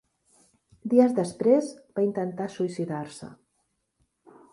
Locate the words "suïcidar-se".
2.53-3.29